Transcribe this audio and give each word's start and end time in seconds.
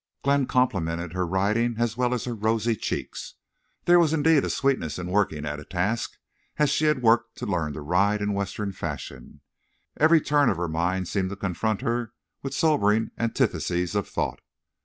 Glenn 0.23 0.47
complimented 0.47 1.13
her 1.13 1.27
riding 1.27 1.75
as 1.77 1.95
well 1.95 2.11
as 2.11 2.23
her 2.23 2.33
rosy 2.33 2.75
cheeks. 2.75 3.35
There 3.85 3.99
was 3.99 4.13
indeed 4.13 4.43
a 4.43 4.49
sweetness 4.49 4.97
in 4.97 5.05
working 5.11 5.45
at 5.45 5.59
a 5.59 5.63
task 5.63 6.17
as 6.57 6.71
she 6.71 6.85
had 6.85 7.03
worked 7.03 7.37
to 7.37 7.45
learn 7.45 7.73
to 7.73 7.81
ride 7.81 8.19
in 8.19 8.33
Western 8.33 8.71
fashion. 8.71 9.41
Every 9.95 10.19
turn 10.19 10.49
of 10.49 10.57
her 10.57 10.67
mind 10.67 11.07
seemed 11.07 11.29
to 11.29 11.35
confront 11.35 11.81
her 11.81 12.13
with 12.41 12.55
sobering 12.55 13.11
antitheses 13.19 13.93
of 13.93 14.07
thought. 14.09 14.39